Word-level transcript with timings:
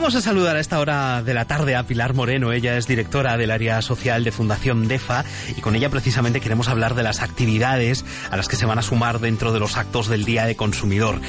Vamos 0.00 0.14
a 0.14 0.22
saludar 0.22 0.56
a 0.56 0.60
esta 0.60 0.80
hora 0.80 1.22
de 1.22 1.34
la 1.34 1.44
tarde 1.44 1.76
a 1.76 1.82
Pilar 1.82 2.14
Moreno. 2.14 2.52
Ella 2.52 2.78
es 2.78 2.86
directora 2.86 3.36
del 3.36 3.50
área 3.50 3.82
social 3.82 4.24
de 4.24 4.32
Fundación 4.32 4.88
DEFA 4.88 5.26
y 5.54 5.60
con 5.60 5.74
ella 5.76 5.90
precisamente 5.90 6.40
queremos 6.40 6.68
hablar 6.68 6.94
de 6.94 7.02
las 7.02 7.20
actividades 7.20 8.06
a 8.30 8.38
las 8.38 8.48
que 8.48 8.56
se 8.56 8.64
van 8.64 8.78
a 8.78 8.82
sumar 8.82 9.18
dentro 9.20 9.52
de 9.52 9.60
los 9.60 9.76
actos 9.76 10.08
del 10.08 10.24
Día 10.24 10.46
de 10.46 10.56
Consumidor. 10.56 11.20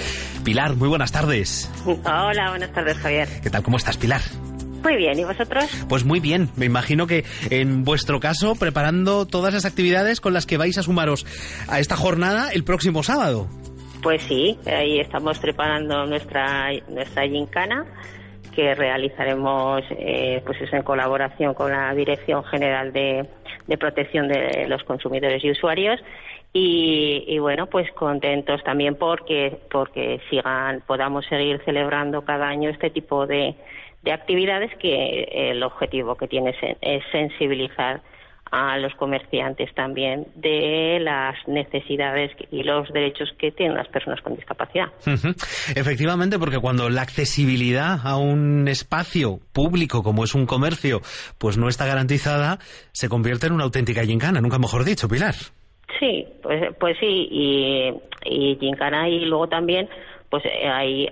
Pilar, 0.46 0.78
muy 0.78 0.88
buenas 0.88 1.12
tardes. 1.12 1.70
Hola, 1.86 2.52
buenas 2.52 2.72
tardes, 2.72 2.98
Javier. 3.00 3.28
¿Qué 3.44 3.50
tal? 3.50 3.62
¿Cómo 3.62 3.76
estás, 3.76 3.98
Pilar? 3.98 4.22
Muy 4.82 4.96
bien, 4.96 5.20
¿y 5.20 5.26
vosotros? 5.26 5.66
Pues 5.90 6.06
muy 6.06 6.22
bien, 6.22 6.50
me 6.56 6.66
imagino 6.66 7.08
que 7.08 7.26
en 7.50 7.84
vuestro 7.84 8.22
caso 8.22 8.56
preparando 8.56 9.26
todas 9.26 9.54
las 9.54 9.66
actividades 9.66 10.22
con 10.22 10.32
las 10.32 10.46
que 10.46 10.56
vais 10.56 10.78
a 10.78 10.84
sumaros 10.84 11.26
a 11.68 11.82
esta 11.82 11.98
jornada 11.98 12.54
el 12.54 12.64
próximo 12.64 13.04
sábado. 13.04 13.50
Pues 14.02 14.24
sí, 14.24 14.58
ahí 14.66 15.02
estamos 15.02 15.38
preparando 15.40 16.06
nuestra 16.06 16.70
nuestra 16.88 17.28
gincana 17.28 17.86
que 18.52 18.76
realizaremos 18.76 19.84
eh, 19.92 20.42
pues 20.46 20.58
en 20.72 20.84
colaboración 20.84 21.54
con 21.54 21.72
la 21.72 21.94
Dirección 21.94 22.44
General 22.44 22.92
de, 22.94 23.28
Protección 23.80 24.28
de 24.28 24.68
los 24.68 24.84
Consumidores 24.84 25.44
y 25.44 25.52
Usuarios. 25.52 26.02
Y, 26.54 27.40
bueno 27.40 27.68
pues 27.68 27.90
contentos 27.94 28.62
también 28.64 28.96
porque 28.96 29.58
porque 29.72 30.20
sigan 30.30 30.82
podamos 30.86 31.26
seguir 31.28 31.62
celebrando 31.64 32.26
cada 32.26 32.50
año 32.50 32.70
este 32.70 32.90
tipo 32.90 33.26
de, 33.26 33.56
de 34.04 34.12
actividades 34.12 34.76
que 34.78 35.50
el 35.52 35.64
objetivo 35.64 36.16
que 36.16 36.28
tiene 36.28 36.54
es 36.82 37.04
sensibilizar 37.14 38.02
a 38.52 38.78
los 38.78 38.94
comerciantes 38.96 39.74
también 39.74 40.28
de 40.36 41.00
las 41.00 41.36
necesidades 41.48 42.32
y 42.52 42.64
los 42.64 42.92
derechos 42.92 43.30
que 43.40 43.52
tienen 43.52 43.78
las 43.78 43.88
personas 43.88 44.22
con 44.22 44.36
discapacidad. 44.36 44.88
Efectivamente, 45.76 46.38
porque 46.38 46.60
cuando 46.60 46.90
la 46.90 47.02
accesibilidad 47.02 48.00
a 48.04 48.18
un 48.18 48.68
espacio 48.68 49.40
público 49.54 50.04
como 50.04 50.26
es 50.26 50.36
un 50.36 50.46
comercio, 50.46 51.00
pues 51.38 51.58
no 51.58 51.70
está 51.70 51.86
garantizada, 51.86 52.58
se 52.92 53.08
convierte 53.08 53.48
en 53.48 53.54
una 53.54 53.64
auténtica 53.64 54.04
gincana, 54.04 54.42
nunca 54.42 54.60
mejor 54.60 54.84
dicho, 54.84 55.08
Pilar. 55.08 55.36
Sí, 56.00 56.28
pues, 56.44 56.76
pues 56.78 56.98
sí, 57.00 57.28
y, 57.32 57.94
y 58.26 58.58
gincana 58.60 59.08
y 59.08 59.26
luego 59.26 59.48
también, 59.48 59.88
pues 60.30 60.44
hay, 60.46 61.08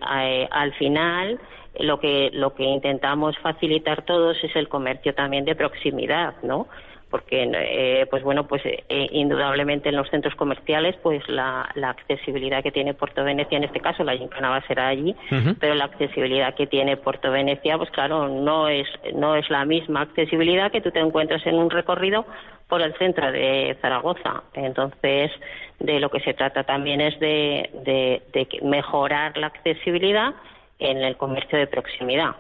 al 0.52 0.74
final 0.74 1.40
lo 1.80 2.00
que 2.00 2.30
lo 2.34 2.54
que 2.56 2.64
intentamos 2.64 3.38
facilitar 3.38 4.04
todos 4.04 4.38
es 4.44 4.54
el 4.56 4.68
comercio 4.68 5.14
también 5.14 5.46
de 5.46 5.56
proximidad, 5.56 6.36
¿no? 6.44 6.68
Porque 7.10 7.50
eh, 7.54 8.06
pues 8.10 8.24
bueno 8.24 8.48
pues 8.48 8.62
eh, 8.66 8.84
indudablemente 9.12 9.90
en 9.90 9.96
los 9.96 10.10
centros 10.10 10.36
comerciales 10.36 10.96
pues 11.02 11.28
la, 11.28 11.70
accesibilidad 11.82 12.62
que 12.64 12.72
tiene 12.72 12.94
Puerto 12.94 13.24
Venecia 13.24 13.58
en 13.58 13.64
este 13.64 13.80
caso 13.80 14.04
la 14.04 14.16
gincana 14.16 14.50
va 14.50 14.58
a 14.58 14.68
ser 14.68 14.80
allí 14.80 15.16
pero 15.60 15.74
la 15.76 15.86
accesibilidad 15.86 16.54
que 16.54 16.68
tiene 16.68 16.98
Puerto 16.98 17.32
Venecia 17.32 17.78
pues 17.78 17.90
claro 17.92 18.28
no 18.28 18.68
es 18.68 18.88
no 19.16 19.36
es 19.36 19.50
la 19.50 19.66
misma 19.66 20.02
accesibilidad 20.02 20.72
que 20.72 20.82
tú 20.82 20.92
te 20.92 21.00
encuentras 21.00 21.46
en 21.48 21.56
un 21.56 21.70
recorrido 21.70 22.26
por 22.68 22.82
el 22.84 22.94
centro 23.00 23.32
de 23.32 23.76
Zaragoza. 23.82 24.44
Entonces 24.54 25.32
de 25.80 26.00
lo 26.00 26.10
que 26.10 26.20
se 26.20 26.36
trata 26.36 26.64
también 26.64 27.02
es 27.02 27.20
de, 27.20 28.22
de 28.32 28.48
mejorar 28.62 29.36
la 29.38 29.48
accesibilidad 29.48 30.36
en 30.78 30.98
el 30.98 31.18
comercio 31.18 31.58
de 31.58 31.68
proximidad 31.68 32.36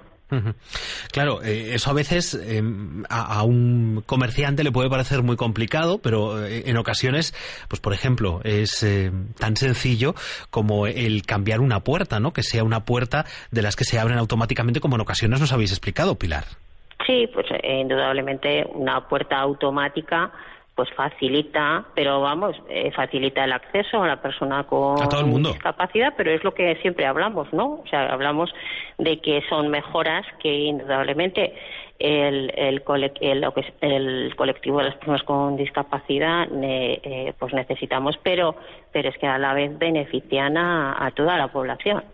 Claro, 1.11 1.41
eh, 1.43 1.73
eso 1.73 1.89
a 1.89 1.93
veces 1.93 2.33
em, 2.35 3.03
a, 3.09 3.43
un 3.43 4.03
comerciante 4.05 4.63
le 4.63 4.71
puede 4.71 4.89
parecer 4.89 5.23
muy 5.23 5.35
complicado, 5.35 5.99
pero 6.01 6.45
eh, 6.45 6.63
en 6.67 6.77
ocasiones, 6.77 7.33
pues 7.67 7.81
por 7.81 7.93
ejemplo, 7.93 8.41
es 8.43 8.83
eh, 8.83 9.11
tan 9.39 9.55
sencillo 9.55 10.13
como 10.49 10.87
el 10.87 11.23
cambiar 11.25 11.61
una 11.61 11.79
puerta, 11.81 12.19
¿no? 12.19 12.31
Que 12.31 12.43
sea 12.43 12.63
una 12.63 12.85
puerta 12.85 13.25
de 13.51 13.61
las 13.61 13.75
que 13.75 13.83
se 13.83 13.99
abren 13.99 14.17
automáticamente, 14.17 14.79
como 14.79 14.95
en 14.95 15.01
ocasiones 15.01 15.39
nos 15.39 15.51
habéis 15.51 15.71
explicado, 15.71 16.15
Pilar. 16.15 16.43
Sí, 17.07 17.27
pues 17.33 17.47
indudablemente 17.63 18.65
una 18.73 19.07
puerta 19.07 19.39
automática 19.39 20.31
pues 20.79 20.93
facilita, 20.93 21.83
pero 21.93 22.21
vamos, 22.21 22.55
eh, 22.69 22.89
facilita 22.91 23.43
el 23.43 23.51
acceso 23.51 24.01
a 24.01 24.07
la 24.07 24.21
persona 24.21 24.63
con 24.63 24.95
discapacidad, 25.43 26.13
pero 26.15 26.31
es 26.31 26.41
lo 26.45 26.53
que 26.53 26.73
siempre 26.77 27.05
hablamos, 27.05 27.51
¿no? 27.51 27.81
O 27.83 27.87
sea, 27.89 28.05
hablamos 28.05 28.49
de 28.97 29.19
que 29.19 29.43
son 29.49 29.67
mejoras 29.67 30.25
que 30.41 30.47
indudablemente 30.47 31.53
el, 31.99 32.53
el, 32.55 32.81
el, 33.19 34.35
colectivo 34.37 34.77
de 34.77 34.85
las 34.85 34.95
personas 34.95 35.23
con 35.23 35.57
discapacidad 35.57 36.47
eh, 36.49 37.33
pues 37.37 37.53
necesitamos, 37.53 38.17
pero, 38.23 38.55
pero 38.93 39.09
es 39.09 39.17
que 39.17 39.27
a 39.27 39.37
la 39.37 39.53
vez 39.53 39.77
benefician 39.77 40.55
a 40.55 41.11
toda 41.13 41.37
la 41.37 41.49
población. 41.49 42.05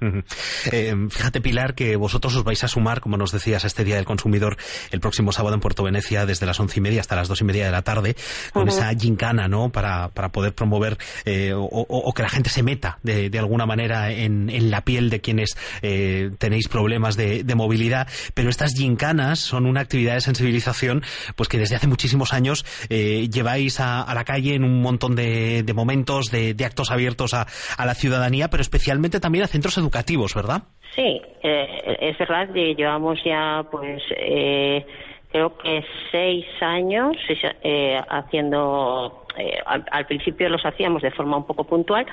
Eh, 0.00 0.96
fíjate, 1.10 1.40
Pilar, 1.40 1.74
que 1.74 1.96
vosotros 1.96 2.34
os 2.36 2.44
vais 2.44 2.62
a 2.64 2.68
sumar, 2.68 3.00
como 3.00 3.16
nos 3.16 3.32
decías, 3.32 3.64
a 3.64 3.66
este 3.66 3.84
Día 3.84 3.96
del 3.96 4.04
Consumidor 4.04 4.56
el 4.90 5.00
próximo 5.00 5.32
sábado 5.32 5.54
en 5.54 5.60
Puerto 5.60 5.82
Venecia, 5.82 6.26
desde 6.26 6.46
las 6.46 6.58
once 6.58 6.78
y 6.78 6.80
media 6.80 7.00
hasta 7.00 7.16
las 7.16 7.28
dos 7.28 7.40
y 7.40 7.44
media 7.44 7.66
de 7.66 7.72
la 7.72 7.82
tarde, 7.82 8.16
con 8.52 8.68
esa 8.68 8.92
gincana, 8.94 9.48
¿no? 9.48 9.70
Para, 9.70 10.08
para 10.08 10.30
poder 10.30 10.54
promover 10.54 10.98
eh, 11.24 11.52
o, 11.54 12.12
que 12.14 12.22
la 12.22 12.28
gente 12.28 12.50
se 12.50 12.62
meta 12.62 12.98
de, 13.02 13.30
alguna 13.38 13.66
manera 13.66 14.10
en, 14.10 14.70
la 14.70 14.84
piel 14.84 15.10
de 15.10 15.20
quienes 15.20 15.56
eh, 15.82 16.30
tenéis 16.38 16.68
problemas 16.68 17.16
de, 17.16 17.44
movilidad. 17.54 18.08
Pero 18.32 18.48
estas 18.48 18.74
gincanas 18.74 19.38
son 19.40 19.66
una 19.66 19.80
actividad 19.80 20.14
de 20.14 20.20
sensibilización, 20.20 21.02
pues 21.36 21.48
que 21.48 21.58
desde 21.58 21.76
hace 21.76 21.88
muchísimos 21.88 22.32
años 22.32 22.64
lleváis 22.88 23.80
a, 23.80 24.12
la 24.14 24.24
calle 24.24 24.54
en 24.54 24.64
un 24.64 24.80
montón 24.80 25.14
de, 25.14 25.70
momentos, 25.74 26.30
de, 26.30 26.56
actos 26.64 26.90
abiertos 26.90 27.34
a, 27.34 27.46
a 27.76 27.86
la 27.86 27.94
ciudadanía, 27.94 28.48
pero 28.48 28.62
especialmente 28.62 29.20
también 29.20 29.44
a 29.44 29.48
centros 29.48 29.76
educativos 29.76 29.89
educativos, 29.90 30.34
¿verdad? 30.34 30.62
Sí, 30.94 31.20
eh, 31.42 31.96
es 32.00 32.18
verdad 32.18 32.52
que 32.52 32.74
llevamos 32.74 33.18
ya, 33.24 33.64
pues, 33.70 34.02
eh, 34.16 34.86
creo 35.30 35.56
que 35.58 35.84
seis 36.10 36.46
años 36.60 37.16
eh, 37.62 38.00
haciendo 38.08 39.26
eh, 39.40 39.62
al, 39.64 40.06
principio 40.06 40.48
los 40.48 40.64
hacíamos 40.64 41.02
de 41.02 41.10
forma 41.10 41.36
un 41.36 41.46
poco 41.46 41.64
puntual, 41.64 42.06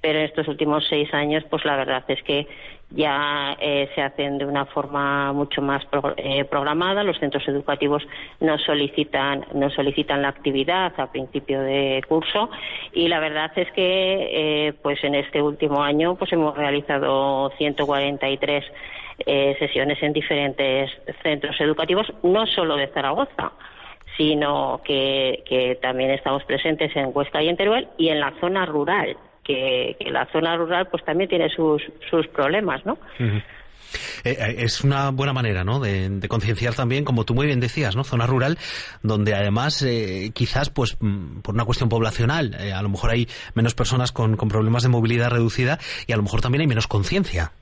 pero 0.00 0.18
en 0.18 0.24
estos 0.26 0.48
últimos 0.48 0.86
seis 0.88 1.12
años, 1.14 1.44
pues 1.48 1.64
la 1.64 1.76
verdad 1.76 2.04
es 2.08 2.22
que 2.22 2.46
ya 2.90 3.56
eh, 3.60 3.88
se 3.94 4.02
hacen 4.02 4.38
de 4.38 4.44
una 4.44 4.66
forma 4.66 5.32
mucho 5.32 5.62
más 5.62 5.82
eh, 6.16 6.44
programada. 6.44 7.02
Los 7.02 7.18
centros 7.18 7.46
educativos 7.48 8.06
nos 8.40 8.62
solicitan, 8.62 9.44
nos 9.54 9.72
solicitan 9.74 10.22
la 10.22 10.28
actividad 10.28 10.92
a 10.98 11.10
principio 11.10 11.60
de 11.60 12.02
curso 12.08 12.50
y 12.92 13.08
la 13.08 13.20
verdad 13.20 13.50
es 13.56 13.70
que, 13.72 14.74
pues 14.82 15.02
en 15.02 15.14
este 15.14 15.42
último 15.42 15.82
año, 15.82 16.14
pues 16.16 16.32
hemos 16.32 16.56
realizado 16.56 17.50
143 17.58 18.64
sesiones 19.58 20.02
en 20.02 20.12
diferentes 20.12 20.90
centros 21.22 21.60
educativos, 21.60 22.12
no 22.22 22.46
solo 22.46 22.76
de 22.76 22.88
Zaragoza 22.88 23.52
sino 24.16 24.80
que, 24.84 25.78
también 25.80 26.10
estamos 26.10 26.44
presentes 26.44 26.94
en 26.96 27.10
Huesca 27.12 27.42
y 27.42 27.48
en 27.48 27.56
Teruel 27.56 27.88
y 27.98 28.08
en 28.08 28.20
la 28.20 28.32
zona 28.40 28.66
rural, 28.66 29.16
que, 29.42 29.96
la 30.10 30.26
zona 30.32 30.56
rural 30.56 30.88
pues 30.88 31.04
también 31.04 31.28
tiene 31.28 31.48
sus, 31.48 31.82
sus 32.10 32.26
problemas, 32.28 32.84
¿no? 32.86 32.98
Eh, 34.24 34.36
eh, 34.38 34.54
es 34.58 34.82
una 34.82 35.10
buena 35.10 35.32
manera, 35.32 35.64
¿no? 35.64 35.80
De, 35.80 36.20
concienciar 36.28 36.74
también, 36.74 37.04
como 37.04 37.24
tú 37.24 37.34
muy 37.34 37.46
bien 37.46 37.60
decías, 37.60 37.96
¿no? 37.96 38.04
Zona 38.04 38.26
rural, 38.26 38.58
donde 39.02 39.34
además, 39.34 39.82
eh, 39.82 40.30
quizás, 40.34 40.70
pues, 40.70 40.96
mm, 41.00 41.40
por 41.40 41.54
una 41.54 41.64
cuestión 41.64 41.88
poblacional, 41.88 42.54
a 42.74 42.82
lo 42.82 42.88
mejor 42.88 43.10
hay 43.10 43.28
menos 43.54 43.74
personas 43.74 44.12
con, 44.12 44.36
con 44.36 44.48
problemas 44.48 44.82
de 44.82 44.88
movilidad 44.88 45.30
reducida 45.30 45.78
y 46.06 46.12
a 46.12 46.16
lo 46.16 46.22
mejor 46.22 46.40
también 46.40 46.62
hay 46.62 46.66
menos 46.66 46.86
conciencia. 46.86 47.52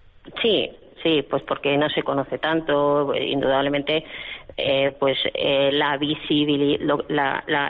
Sí, 0.41 0.71
sí, 1.03 1.23
pues 1.29 1.43
porque 1.43 1.77
no 1.77 1.89
se 1.91 2.03
conoce 2.03 2.39
tanto, 2.39 3.15
indudablemente 3.15 4.05
eh, 4.57 4.95
pues 4.99 5.19
eh, 5.33 5.71
la 5.73 5.97
visibilidad, 5.97 6.99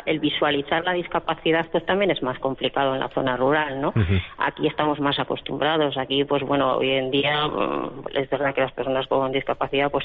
el 0.06 0.19
visualizar 0.19 0.84
la 0.84 0.93
discapacidad 0.93 1.67
pues 1.70 1.87
también 1.87 2.11
es 2.11 2.23
más 2.23 2.38
complicado 2.40 2.94
en 2.94 3.00
la 3.00 3.08
zona 3.11 3.37
rural, 3.37 3.81
¿no? 3.81 3.93
Aquí 4.38 4.67
estamos 4.67 4.99
más 4.99 5.19
acostumbrados, 5.19 5.96
aquí 5.96 6.25
pues 6.25 6.43
bueno, 6.43 6.76
hoy 6.76 6.90
en 6.90 7.11
día 7.11 7.46
mm, 7.46 8.05
es 8.14 8.29
verdad 8.29 8.55
que 8.55 8.62
las 8.62 8.73
personas 8.73 9.06
con 9.06 9.31
discapacidad 9.31 9.90
pues 9.90 10.05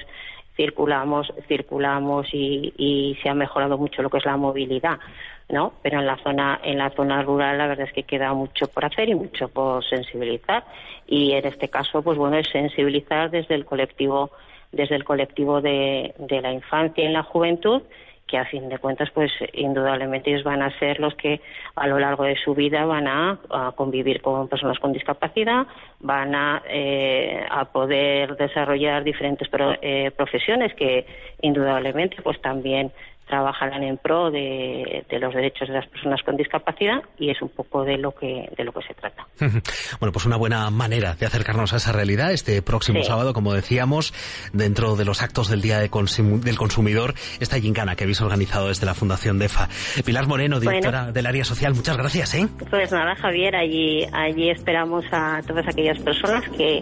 circulamos, 0.56 1.33
circulamos 1.47 2.27
y, 2.31 2.73
y 2.77 3.18
se 3.23 3.30
ha 3.30 3.33
mejorado 3.33 3.77
mucho 3.77 4.03
lo 4.03 4.09
que 4.09 4.18
es 4.19 4.25
la 4.25 4.38
movilidad, 4.38 5.00
¿no? 5.49 5.73
Pero 5.81 5.99
en 5.99 6.07
la 6.07 6.17
zona, 6.17 6.59
en 6.63 6.77
la 6.77 6.89
zona 6.91 7.21
rural 7.23 7.57
la 7.57 7.67
verdad 7.67 7.88
es 7.88 7.94
que 7.94 8.03
queda 8.03 8.33
mucho 8.33 8.67
por 8.67 8.85
hacer 8.85 9.09
y 9.09 9.15
mucho 9.15 9.47
por 9.47 9.83
sensibilizar 9.83 10.65
y 11.07 11.33
en 11.33 11.45
este 11.45 11.69
caso 11.69 12.01
pues 12.01 12.17
bueno 12.17 12.38
es 12.38 12.49
sensibilizar 12.49 13.31
desde 13.31 13.55
el 13.55 13.65
colectivo 13.65 14.31
desde 14.71 14.95
el 14.95 15.05
colectivo 15.05 15.61
de, 15.61 16.13
de 16.17 16.41
la 16.41 16.51
infancia 16.51 17.05
y 17.05 17.13
la 17.13 17.23
juventud 17.23 17.81
que 18.27 18.38
a 18.38 18.45
fin 18.45 18.67
de 18.69 18.77
cuentas, 18.77 19.09
pues 19.11 19.31
indudablemente 19.53 20.29
ellos 20.29 20.44
van 20.44 20.61
a 20.61 20.77
ser 20.77 20.99
los 20.99 21.15
que 21.15 21.39
a 21.75 21.88
lo 21.88 21.97
largo 21.97 22.25
de 22.25 22.35
su 22.35 22.53
vida 22.53 22.85
van 22.85 23.07
a, 23.07 23.39
convivir 23.75 24.21
con 24.21 24.49
personas 24.49 24.77
con 24.79 24.91
discapacidad, 24.91 25.65
van 26.01 26.35
a, 26.35 26.61
eh, 26.69 27.45
a 27.49 27.65
poder 27.65 28.35
desarrollar 28.35 29.03
diferentes 29.03 29.49
eh, 29.81 30.11
profesiones 30.15 30.73
que 30.73 31.05
indudablemente, 31.41 32.17
pues 32.21 32.39
también 32.41 32.91
trabajarán 33.27 33.83
en 33.83 33.97
pro 33.97 34.31
de, 34.31 35.06
los 35.19 35.33
derechos 35.33 35.68
de 35.68 35.74
las 35.74 35.88
personas 35.88 36.21
con 36.24 36.38
discapacidad 36.38 37.01
y 37.19 37.29
es 37.29 37.41
un 37.41 37.50
poco 37.50 37.83
de 37.83 37.97
lo 37.97 38.12
que 38.12 38.50
de 38.56 38.63
lo 38.63 38.71
que 38.71 38.81
se 38.88 38.94
trata. 38.94 39.27
bueno, 40.00 40.12
pues 40.12 40.25
una 40.25 40.38
buena 40.38 40.69
manera 40.69 41.15
de 41.15 41.25
acercarnos 41.25 41.74
a 41.74 41.77
esa 41.77 41.91
realidad 41.91 42.31
este 42.31 42.62
próximo 42.62 43.03
sábado, 43.03 43.33
como 43.33 43.53
decíamos, 43.53 44.13
dentro 44.53 44.95
de 44.95 45.06
los 45.06 45.21
actos 45.21 45.50
del 45.50 45.62
Día 45.62 45.79
del 45.79 46.57
Consumidor, 46.57 47.13
esta 47.39 47.59
gincana 47.59 47.95
que 47.95 48.06
habéis 48.06 48.21
organizado 48.21 48.69
desde 48.69 48.85
la 48.85 48.94
Fundación 48.94 49.39
DEFA. 49.39 49.68
Pilar 50.06 50.27
Moreno, 50.27 50.59
directora 50.59 51.12
del 51.12 51.25
área 51.25 51.44
social, 51.44 51.73
muchas 51.73 51.97
gracias. 51.97 52.33
¿eh? 52.35 52.47
Pues 52.69 52.91
nada, 52.91 53.15
Javier, 53.15 53.56
allí 53.56 54.06
allí 54.13 54.50
esperamos 54.50 55.06
a 55.12 55.41
todas 55.45 55.68
aquellas 55.68 56.00
personas 56.00 56.44
que, 56.50 56.81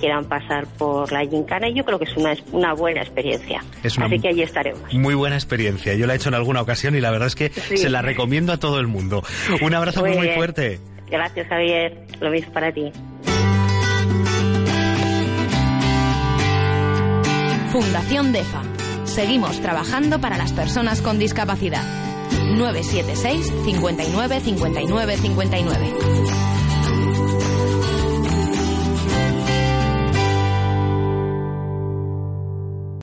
quieran 0.00 0.24
pasar 0.24 0.66
por 0.78 1.12
la 1.12 1.26
gincana 1.26 1.68
y 1.68 1.74
yo 1.74 1.84
creo 1.84 1.98
que 1.98 2.06
es 2.06 2.16
una, 2.16 2.34
una 2.52 2.72
buena 2.72 3.02
experiencia. 3.02 3.62
Así 3.84 4.18
que 4.18 4.28
allí 4.28 4.40
estaremos. 4.40 4.94
Muy 4.94 5.14
buena 5.14 5.36
experiencia 5.36 5.69
yo 5.76 6.06
la 6.06 6.14
he 6.14 6.16
hecho 6.16 6.28
en 6.28 6.34
alguna 6.34 6.60
ocasión 6.60 6.94
y 6.94 7.00
la 7.00 7.10
verdad 7.10 7.28
es 7.28 7.34
que 7.34 7.50
se 7.50 7.90
la 7.90 8.02
recomiendo 8.02 8.52
a 8.52 8.58
todo 8.58 8.80
el 8.80 8.86
mundo. 8.86 9.22
Un 9.60 9.74
abrazo 9.74 10.04
muy, 10.04 10.16
muy, 10.16 10.30
fuerte. 10.30 10.80
Gracias, 11.10 11.48
Javier. 11.48 12.06
Lo 12.20 12.30
mismo 12.30 12.52
para 12.52 12.72
ti. 12.72 12.92
Fundación 17.72 18.32
DEFA. 18.32 18.62
Seguimos 19.04 19.60
trabajando 19.60 20.20
para 20.20 20.36
las 20.36 20.52
personas 20.52 21.02
con 21.02 21.18
discapacidad. 21.18 21.84
976 22.56 23.52
59 23.64 24.40
59 24.40 25.16
59. 25.16 26.49